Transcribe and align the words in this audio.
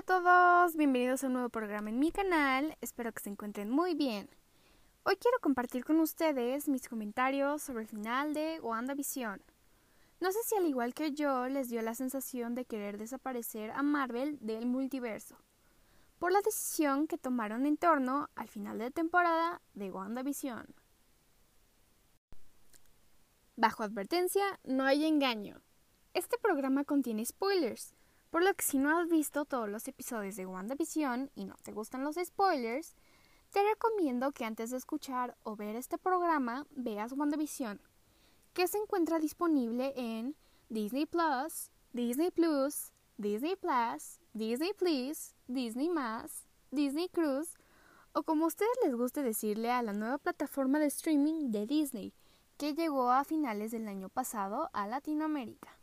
a 0.00 0.02
todos, 0.02 0.76
bienvenidos 0.76 1.22
a 1.22 1.26
un 1.26 1.34
nuevo 1.34 1.50
programa 1.50 1.90
en 1.90 1.98
mi 1.98 2.10
canal, 2.10 2.74
espero 2.80 3.12
que 3.12 3.22
se 3.22 3.28
encuentren 3.28 3.68
muy 3.68 3.94
bien. 3.94 4.30
Hoy 5.02 5.16
quiero 5.16 5.38
compartir 5.42 5.84
con 5.84 6.00
ustedes 6.00 6.70
mis 6.70 6.88
comentarios 6.88 7.60
sobre 7.60 7.82
el 7.82 7.86
final 7.86 8.32
de 8.32 8.60
WandaVision. 8.62 9.42
No 10.20 10.32
sé 10.32 10.38
si 10.46 10.56
al 10.56 10.64
igual 10.64 10.94
que 10.94 11.12
yo 11.12 11.48
les 11.48 11.68
dio 11.68 11.82
la 11.82 11.94
sensación 11.94 12.54
de 12.54 12.64
querer 12.64 12.96
desaparecer 12.96 13.72
a 13.72 13.82
Marvel 13.82 14.38
del 14.40 14.64
multiverso, 14.64 15.36
por 16.18 16.32
la 16.32 16.40
decisión 16.40 17.06
que 17.06 17.18
tomaron 17.18 17.66
en 17.66 17.76
torno 17.76 18.30
al 18.36 18.48
final 18.48 18.78
de 18.78 18.90
temporada 18.90 19.60
de 19.74 19.90
WandaVision. 19.90 20.66
Bajo 23.56 23.82
advertencia, 23.82 24.58
no 24.64 24.84
hay 24.84 25.04
engaño. 25.04 25.60
Este 26.14 26.38
programa 26.38 26.84
contiene 26.84 27.22
spoilers, 27.26 27.94
por 28.30 28.44
lo 28.44 28.54
que 28.54 28.64
si 28.64 28.78
no 28.78 28.96
has 28.96 29.08
visto 29.08 29.44
todos 29.44 29.68
los 29.68 29.86
episodios 29.88 30.36
de 30.36 30.46
WandaVision 30.46 31.30
y 31.34 31.44
no 31.44 31.56
te 31.62 31.72
gustan 31.72 32.04
los 32.04 32.16
spoilers, 32.16 32.94
te 33.50 33.62
recomiendo 33.62 34.30
que 34.30 34.44
antes 34.44 34.70
de 34.70 34.76
escuchar 34.76 35.36
o 35.42 35.56
ver 35.56 35.74
este 35.74 35.98
programa 35.98 36.66
veas 36.70 37.12
WandaVision, 37.12 37.80
que 38.52 38.68
se 38.68 38.78
encuentra 38.78 39.18
disponible 39.18 39.92
en 39.96 40.36
Disney 40.68 41.06
Plus, 41.06 41.70
Disney 41.92 42.30
Plus, 42.30 42.92
Disney 43.16 43.56
Plus, 43.56 44.20
Disney 44.32 44.72
Plus, 44.74 45.34
Disney 45.48 45.90
Disney 46.70 47.08
Cruise 47.08 47.56
o 48.12 48.22
como 48.22 48.44
a 48.44 48.48
ustedes 48.48 48.70
les 48.84 48.94
guste 48.94 49.22
decirle 49.22 49.72
a 49.72 49.82
la 49.82 49.92
nueva 49.92 50.18
plataforma 50.18 50.78
de 50.78 50.86
streaming 50.86 51.50
de 51.50 51.66
Disney 51.66 52.12
que 52.56 52.74
llegó 52.74 53.10
a 53.10 53.24
finales 53.24 53.72
del 53.72 53.88
año 53.88 54.08
pasado 54.08 54.70
a 54.72 54.86
Latinoamérica. 54.86 55.79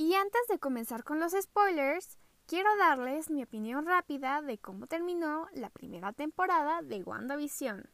Y 0.00 0.14
antes 0.14 0.40
de 0.48 0.60
comenzar 0.60 1.02
con 1.02 1.18
los 1.18 1.32
spoilers, 1.32 2.18
quiero 2.46 2.70
darles 2.76 3.30
mi 3.30 3.42
opinión 3.42 3.84
rápida 3.84 4.42
de 4.42 4.56
cómo 4.56 4.86
terminó 4.86 5.48
la 5.52 5.70
primera 5.70 6.12
temporada 6.12 6.82
de 6.82 7.02
WandaVision. 7.02 7.90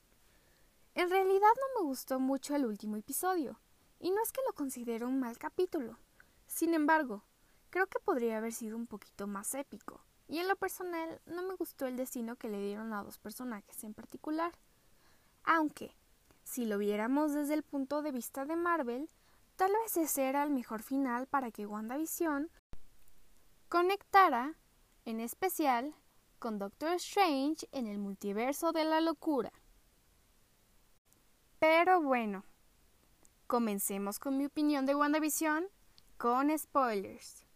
En 0.95 1.09
realidad 1.09 1.41
no 1.41 1.81
me 1.81 1.89
gustó 1.89 2.21
mucho 2.21 2.55
el 2.55 2.67
último 2.67 2.97
episodio, 2.97 3.59
y 3.99 4.11
no 4.11 4.23
es 4.23 4.33
que 4.33 4.43
lo 4.47 4.53
considere 4.53 5.07
un 5.07 5.19
mal 5.19 5.39
capítulo. 5.39 5.97
Sin 6.47 6.75
embargo, 6.75 7.25
creo 7.71 7.87
que 7.87 7.99
podría 8.01 8.37
haber 8.37 8.53
sido 8.53 8.77
un 8.77 8.87
poquito 8.87 9.27
más 9.27 9.55
épico, 9.55 10.05
y 10.29 10.41
en 10.41 10.49
lo 10.49 10.57
personal 10.57 11.23
no 11.25 11.43
me 11.43 11.55
gustó 11.55 11.87
el 11.87 11.97
destino 11.97 12.37
que 12.37 12.51
le 12.51 12.61
dieron 12.61 12.93
a 12.93 13.03
dos 13.03 13.17
personajes 13.17 13.83
en 13.83 13.95
particular. 13.95 14.53
Aunque, 15.43 15.97
si 16.43 16.67
lo 16.67 16.77
viéramos 16.77 17.33
desde 17.33 17.55
el 17.55 17.63
punto 17.63 18.03
de 18.03 18.13
vista 18.13 18.45
de 18.45 18.57
Marvel, 18.57 19.09
Tal 19.57 19.73
vez 19.73 19.97
ese 19.97 20.29
era 20.29 20.43
el 20.43 20.51
mejor 20.51 20.83
final 20.83 21.27
para 21.27 21.51
que 21.51 21.67
WandaVision 21.67 22.51
conectara, 23.69 24.55
en 25.05 25.21
especial, 25.21 25.95
con 26.39 26.59
Doctor 26.59 26.93
Strange 26.95 27.69
en 27.73 27.87
el 27.87 27.99
multiverso 27.99 28.73
de 28.73 28.85
la 28.85 29.01
locura. 29.01 29.53
Pero 31.61 32.03
bueno, 32.03 32.45
comencemos 33.47 34.19
con 34.19 34.37
mi 34.37 34.47
opinión 34.47 34.87
de 34.87 34.95
WandaVision 34.95 35.67
con 36.19 36.57
spoilers. 36.59 37.47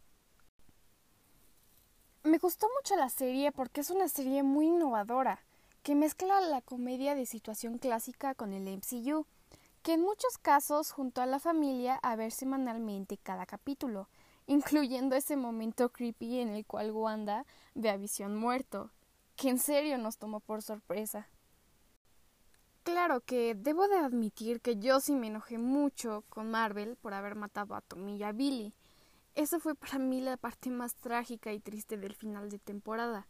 Me 2.23 2.39
gustó 2.39 2.69
mucho 2.77 2.95
la 2.97 3.09
serie 3.09 3.53
porque 3.53 3.81
es 3.81 3.91
una 3.91 4.09
serie 4.09 4.43
muy 4.43 4.67
innovadora, 4.67 5.41
que 5.83 5.95
mezcla 5.95 6.41
la 6.41 6.61
comedia 6.61 7.15
de 7.15 7.27
situación 7.27 7.79
clásica 7.79 8.35
con 8.35 8.53
el 8.53 8.69
MCU 8.69 9.27
que 9.89 9.95
en 9.95 10.03
muchos 10.03 10.37
casos 10.37 10.91
junto 10.91 11.23
a 11.23 11.27
la 11.27 11.39
familia 11.39 11.99
a 12.03 12.15
ver 12.15 12.31
semanalmente 12.31 13.17
cada 13.17 13.47
capítulo, 13.47 14.11
incluyendo 14.47 15.17
ese 15.17 15.35
momento 15.35 15.89
creepy 15.89 16.41
en 16.41 16.51
el 16.51 16.67
cual 16.67 16.91
Wanda 16.91 17.47
ve 17.75 17.89
a 17.89 17.97
Visión 17.97 18.37
muerto, 18.37 18.91
que 19.35 19.49
en 19.49 19.59
serio 19.59 19.97
nos 19.97 20.19
tomó 20.19 20.41
por 20.41 20.61
sorpresa. 20.61 21.31
Claro 22.83 23.23
que 23.23 23.55
debo 23.55 23.89
de 23.89 23.97
admitir 23.97 24.61
que 24.61 24.77
yo 24.77 25.01
sí 25.01 25.15
me 25.15 25.29
enojé 25.29 25.57
mucho 25.57 26.23
con 26.29 26.51
Marvel 26.51 26.97
por 26.97 27.15
haber 27.15 27.35
matado 27.35 27.75
a 27.75 27.81
Tommy 27.81 28.19
y 28.19 28.25
a 28.25 28.33
Billy. 28.33 28.75
Esa 29.37 29.59
fue 29.59 29.75
para 29.75 29.99
mí 29.99 30.21
la 30.21 30.37
parte 30.37 30.69
más 30.69 30.97
trágica 30.97 31.51
y 31.55 31.61
triste 31.61 31.97
del 31.97 32.15
final 32.15 32.51
de 32.51 32.59
temporada. 32.59 33.27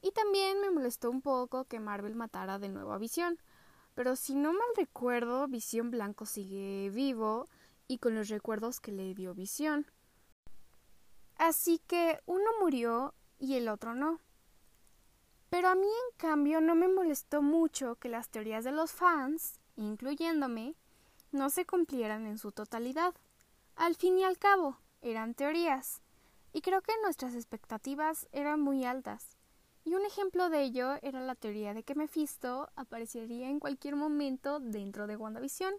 Y 0.00 0.12
también 0.12 0.62
me 0.62 0.70
molestó 0.70 1.10
un 1.10 1.20
poco 1.20 1.66
que 1.66 1.78
Marvel 1.78 2.14
matara 2.14 2.58
de 2.58 2.70
nuevo 2.70 2.94
a 2.94 2.98
Visión, 2.98 3.38
pero 3.94 4.16
si 4.16 4.34
no 4.34 4.52
mal 4.52 4.68
recuerdo, 4.76 5.46
Visión 5.48 5.90
Blanco 5.90 6.26
sigue 6.26 6.90
vivo 6.90 7.48
y 7.86 7.98
con 7.98 8.14
los 8.14 8.28
recuerdos 8.28 8.80
que 8.80 8.92
le 8.92 9.14
dio 9.14 9.34
Visión. 9.34 9.86
Así 11.36 11.80
que 11.86 12.20
uno 12.26 12.44
murió 12.60 13.14
y 13.38 13.54
el 13.54 13.68
otro 13.68 13.94
no. 13.94 14.20
Pero 15.50 15.68
a 15.68 15.74
mí, 15.74 15.86
en 15.86 16.16
cambio, 16.16 16.60
no 16.60 16.74
me 16.74 16.88
molestó 16.88 17.42
mucho 17.42 17.96
que 17.96 18.08
las 18.08 18.28
teorías 18.28 18.64
de 18.64 18.72
los 18.72 18.92
fans, 18.92 19.60
incluyéndome, 19.76 20.74
no 21.30 21.50
se 21.50 21.64
cumplieran 21.64 22.26
en 22.26 22.38
su 22.38 22.50
totalidad. 22.50 23.14
Al 23.76 23.94
fin 23.94 24.18
y 24.18 24.24
al 24.24 24.38
cabo, 24.38 24.78
eran 25.00 25.34
teorías, 25.34 26.00
y 26.52 26.60
creo 26.60 26.82
que 26.82 26.92
nuestras 27.02 27.34
expectativas 27.34 28.28
eran 28.32 28.60
muy 28.60 28.84
altas. 28.84 29.36
Y 29.84 29.94
un 29.94 30.04
ejemplo 30.06 30.48
de 30.48 30.62
ello 30.62 30.94
era 31.02 31.20
la 31.20 31.34
teoría 31.34 31.74
de 31.74 31.82
que 31.82 31.94
Mephisto 31.94 32.70
aparecería 32.74 33.50
en 33.50 33.60
cualquier 33.60 33.96
momento 33.96 34.58
dentro 34.58 35.06
de 35.06 35.16
WandaVision. 35.16 35.74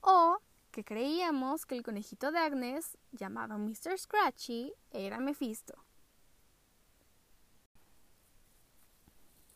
O 0.00 0.38
que 0.70 0.84
creíamos 0.84 1.66
que 1.66 1.74
el 1.74 1.82
conejito 1.82 2.30
de 2.30 2.38
Agnes, 2.38 2.96
llamado 3.10 3.58
Mr. 3.58 3.98
Scratchy, 3.98 4.72
era 4.90 5.18
Mephisto. 5.18 5.74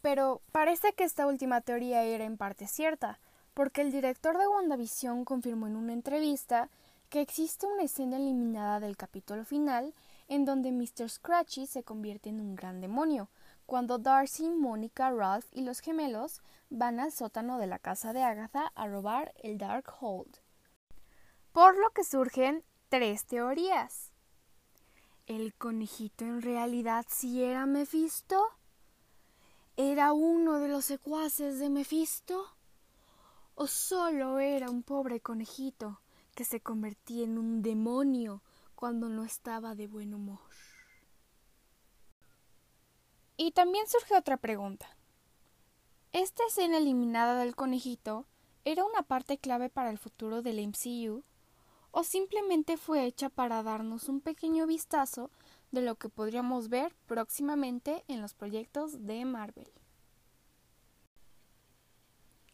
Pero 0.02 0.42
parece 0.52 0.92
que 0.92 1.04
esta 1.04 1.26
última 1.26 1.60
teoría 1.62 2.02
era 2.04 2.24
en 2.24 2.36
parte 2.36 2.66
cierta, 2.66 3.18
porque 3.54 3.80
el 3.80 3.90
director 3.90 4.36
de 4.38 4.46
WandaVision 4.46 5.24
confirmó 5.24 5.66
en 5.66 5.76
una 5.76 5.92
entrevista 5.92 6.68
que 7.08 7.20
existe 7.20 7.66
una 7.66 7.84
escena 7.84 8.16
eliminada 8.16 8.80
del 8.80 8.96
capítulo 8.96 9.44
final 9.44 9.94
en 10.28 10.44
donde 10.44 10.72
Mr. 10.72 11.08
Scratchy 11.08 11.66
se 11.66 11.82
convierte 11.82 12.28
en 12.28 12.40
un 12.40 12.54
gran 12.54 12.80
demonio, 12.80 13.30
cuando 13.66 13.98
Darcy, 13.98 14.48
Mónica, 14.48 15.10
Ralph 15.10 15.46
y 15.52 15.62
los 15.62 15.80
gemelos 15.80 16.40
van 16.70 17.00
al 17.00 17.12
sótano 17.12 17.58
de 17.58 17.66
la 17.66 17.78
casa 17.78 18.12
de 18.12 18.22
Agatha 18.22 18.72
a 18.74 18.86
robar 18.86 19.32
el 19.42 19.58
Darkhold. 19.58 20.38
Por 21.52 21.76
lo 21.78 21.90
que 21.90 22.04
surgen 22.04 22.64
tres 22.88 23.26
teorías. 23.26 24.12
¿El 25.26 25.54
conejito 25.54 26.24
en 26.24 26.42
realidad 26.42 27.04
sí 27.08 27.42
era 27.42 27.66
Mephisto? 27.66 28.40
¿Era 29.76 30.12
uno 30.12 30.60
de 30.60 30.68
los 30.68 30.84
secuaces 30.84 31.58
de 31.58 31.68
Mephisto? 31.68 32.46
¿O 33.56 33.66
solo 33.66 34.38
era 34.38 34.70
un 34.70 34.82
pobre 34.82 35.20
conejito 35.20 36.00
que 36.34 36.44
se 36.44 36.60
convertía 36.60 37.24
en 37.24 37.38
un 37.38 37.62
demonio 37.62 38.42
cuando 38.76 39.08
no 39.08 39.24
estaba 39.24 39.74
de 39.74 39.88
buen 39.88 40.14
humor? 40.14 40.38
Y 43.36 43.50
también 43.50 43.86
surge 43.88 44.16
otra 44.16 44.36
pregunta. 44.36 44.86
¿Esta 46.12 46.44
escena 46.46 46.78
eliminada 46.78 47.40
del 47.40 47.56
conejito 47.56 48.24
era 48.64 48.84
una 48.84 49.02
parte 49.02 49.38
clave 49.38 49.68
para 49.68 49.90
el 49.90 49.98
futuro 49.98 50.40
del 50.42 50.60
MCU 50.60 51.24
o 51.90 52.04
simplemente 52.04 52.76
fue 52.76 53.04
hecha 53.04 53.28
para 53.28 53.62
darnos 53.62 54.08
un 54.08 54.20
pequeño 54.20 54.66
vistazo 54.66 55.30
de 55.72 55.82
lo 55.82 55.96
que 55.96 56.08
podríamos 56.08 56.68
ver 56.68 56.94
próximamente 57.06 58.04
en 58.08 58.22
los 58.22 58.34
proyectos 58.34 59.06
de 59.06 59.24
Marvel? 59.24 59.70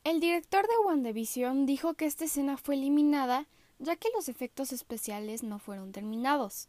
El 0.05 0.19
director 0.19 0.67
de 0.67 0.79
WandaVision 0.85 1.65
dijo 1.65 1.95
que 1.95 2.07
esta 2.07 2.25
escena 2.25 2.57
fue 2.57 2.75
eliminada 2.75 3.47
ya 3.83 3.97
que 3.97 4.09
los 4.15 4.29
efectos 4.29 4.73
especiales 4.73 5.43
no 5.43 5.59
fueron 5.59 5.93
terminados 5.93 6.69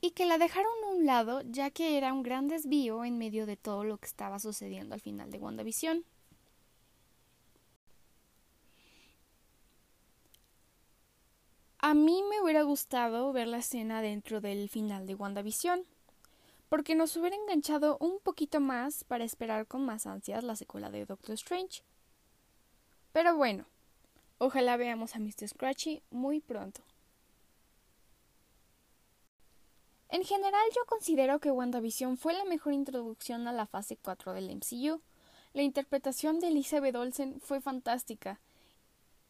y 0.00 0.10
que 0.10 0.26
la 0.26 0.38
dejaron 0.38 0.72
a 0.84 0.88
un 0.88 1.06
lado 1.06 1.42
ya 1.42 1.70
que 1.70 1.96
era 1.96 2.12
un 2.12 2.22
gran 2.22 2.48
desvío 2.48 3.04
en 3.04 3.18
medio 3.18 3.46
de 3.46 3.56
todo 3.56 3.84
lo 3.84 3.98
que 3.98 4.06
estaba 4.06 4.38
sucediendo 4.38 4.94
al 4.94 5.00
final 5.00 5.30
de 5.30 5.38
WandaVision. 5.38 6.04
A 11.78 11.94
mí 11.94 12.22
me 12.28 12.42
hubiera 12.42 12.62
gustado 12.62 13.32
ver 13.32 13.46
la 13.48 13.58
escena 13.58 14.02
dentro 14.02 14.40
del 14.40 14.68
final 14.68 15.06
de 15.06 15.14
WandaVision, 15.14 15.86
porque 16.68 16.94
nos 16.94 17.16
hubiera 17.16 17.36
enganchado 17.36 17.96
un 18.00 18.20
poquito 18.20 18.60
más 18.60 19.04
para 19.04 19.24
esperar 19.24 19.66
con 19.66 19.86
más 19.86 20.06
ansias 20.06 20.44
la 20.44 20.56
secuela 20.56 20.90
de 20.90 21.06
Doctor 21.06 21.34
Strange. 21.34 21.82
Pero 23.12 23.34
bueno, 23.34 23.64
ojalá 24.40 24.78
veamos 24.78 25.14
a 25.14 25.18
Mr. 25.18 25.48
Scratchy 25.48 26.02
muy 26.10 26.40
pronto. 26.40 26.82
En 30.08 30.24
general 30.24 30.62
yo 30.74 30.84
considero 30.86 31.38
que 31.38 31.52
WandaVision 31.52 32.16
fue 32.16 32.32
la 32.32 32.44
mejor 32.44 32.72
introducción 32.72 33.46
a 33.46 33.52
la 33.52 33.66
fase 33.66 33.96
4 33.96 34.32
del 34.32 34.50
MCU. 34.50 35.00
La 35.52 35.62
interpretación 35.62 36.40
de 36.40 36.48
Elizabeth 36.48 36.96
Olsen 36.96 37.40
fue 37.40 37.60
fantástica 37.60 38.40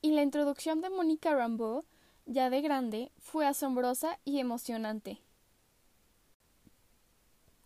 y 0.01 0.13
la 0.13 0.23
introducción 0.23 0.81
de 0.81 0.91
Monica 0.91 1.35
Rambeau, 1.35 1.85
ya 2.25 2.49
de 2.49 2.63
grande, 2.63 3.11
fue 3.19 3.47
asombrosa 3.47 4.19
y 4.25 4.39
emocionante. 4.39 5.21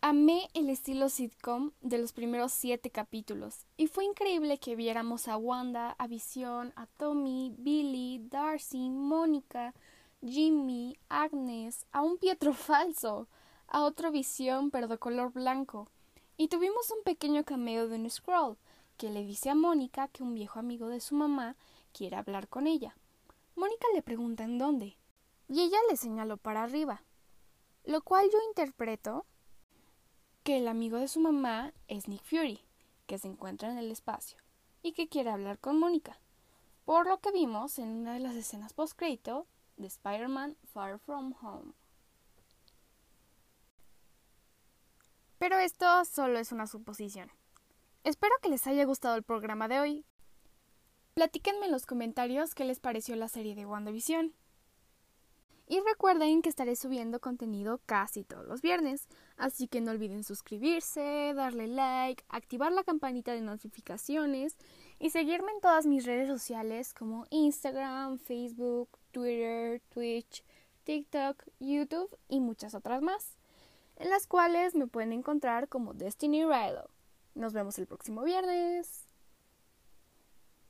Amé 0.07 0.51
el 0.53 0.69
estilo 0.69 1.09
sitcom 1.09 1.71
de 1.81 1.97
los 1.97 2.13
primeros 2.13 2.53
siete 2.53 2.91
capítulos 2.91 3.65
y 3.79 3.87
fue 3.87 4.05
increíble 4.05 4.59
que 4.59 4.77
viéramos 4.77 5.29
a 5.29 5.39
Wanda, 5.39 5.93
a 5.93 6.07
Vision, 6.07 6.75
a 6.77 6.87
Tommy, 6.99 7.55
Billy, 7.57 8.21
Darcy, 8.29 8.91
Mónica, 8.91 9.73
Jimmy, 10.21 10.99
Agnes, 11.09 11.87
a 11.91 12.03
un 12.03 12.19
Pietro 12.19 12.53
falso, 12.53 13.29
a 13.67 13.83
otro 13.83 14.11
Visión 14.11 14.71
pero 14.71 14.89
de 14.89 14.99
color 14.99 15.33
blanco. 15.33 15.89
Y 16.37 16.49
tuvimos 16.49 16.91
un 16.91 17.03
pequeño 17.03 17.45
cameo 17.45 17.89
de 17.89 17.97
un 17.97 18.11
Scroll 18.11 18.59
que 18.99 19.09
le 19.09 19.25
dice 19.25 19.49
a 19.49 19.55
Mónica 19.55 20.09
que 20.09 20.23
un 20.23 20.35
viejo 20.35 20.59
amigo 20.59 20.89
de 20.89 21.01
su 21.01 21.15
mamá 21.15 21.57
quiere 21.95 22.17
hablar 22.17 22.49
con 22.49 22.67
ella. 22.67 22.95
Mónica 23.57 23.87
le 23.95 24.03
pregunta 24.03 24.45
en 24.45 24.59
dónde 24.59 24.99
y 25.49 25.63
ella 25.63 25.79
le 25.89 25.97
señaló 25.97 26.37
para 26.37 26.63
arriba, 26.63 27.03
lo 27.87 28.03
cual 28.03 28.29
yo 28.31 28.39
interpreto 28.51 29.25
que 30.45 30.59
el 30.59 30.69
amigo 30.69 30.99
de 30.99 31.09
su 31.09 31.21
mamá 31.21 31.73
es 31.89 32.07
Nick 32.07 32.23
Fury, 32.23 32.61
que 33.07 33.19
se 33.19 33.27
encuentra 33.27 33.71
en 33.71 33.79
el 33.79 33.91
espacio 33.91 34.39
y 34.83 34.93
que 34.93 35.09
quiere 35.09 35.31
hablar 35.31 35.59
con 35.59 35.79
Mónica, 35.79 36.19
por 36.85 37.07
lo 37.07 37.19
que 37.19 37.33
vimos 37.33 37.79
en 37.79 37.89
una 37.89 38.13
de 38.13 38.21
las 38.21 38.37
escenas 38.37 38.75
post-crédito 38.75 39.47
de 39.79 39.87
Spider-Man 39.87 40.57
Far 40.73 40.99
From 40.99 41.35
Home. 41.41 41.73
Pero 45.39 45.59
esto 45.59 46.05
solo 46.05 46.39
es 46.39 46.53
una 46.53 46.67
suposición. 46.67 47.31
Espero 48.05 48.35
que 48.43 48.51
les 48.51 48.67
haya 48.67 48.85
gustado 48.85 49.17
el 49.17 49.23
programa 49.23 49.67
de 49.67 49.81
hoy. 49.81 50.05
Platíquenme 51.15 51.67
en 51.67 51.73
los 51.73 51.87
comentarios 51.87 52.55
qué 52.55 52.67
les 52.67 52.81
pareció 52.81 53.17
la 53.17 53.29
serie 53.29 53.55
de 53.55 53.65
WandaVision. 53.65 54.35
Y 55.67 55.81
recuerden 55.81 56.43
que 56.43 56.51
estaré 56.51 56.77
subiendo 56.77 57.21
contenido 57.21 57.81
casi 57.87 58.23
todos 58.23 58.47
los 58.47 58.61
viernes, 58.61 59.09
así 59.39 59.67
que 59.67 59.81
no 59.81 59.93
olviden 59.93 60.23
suscribirse, 60.23 61.33
darle 61.35 61.69
like, 61.69 62.23
activar 62.29 62.71
la 62.71 62.85
campanita 62.85 63.33
de 63.33 63.41
notificaciones 63.41 64.57
y 64.99 65.11
seguirme 65.11 65.53
en 65.53 65.61
todas 65.61 65.87
mis 65.87 66.05
redes 66.05 66.29
sociales 66.29 66.93
como 66.93 67.27
Instagram, 67.31 68.19
Facebook, 68.19 68.91
Twitter, 69.11 69.81
Twitch, 69.89 70.45
TikTok, 70.85 71.43
YouTube 71.61 72.15
y 72.29 72.41
muchas 72.41 72.75
otras 72.75 73.01
más, 73.01 73.39
en 73.97 74.11
las 74.11 74.27
cuales 74.27 74.75
me 74.75 74.87
pueden 74.87 75.15
encontrar 75.15 75.69
como 75.69 75.95
Destiny 75.95 76.45
Rilo. 76.45 76.91
Nos 77.35 77.55
vemos 77.55 77.79
el 77.79 77.87
próximo 77.87 78.23
viernes. 78.23 79.09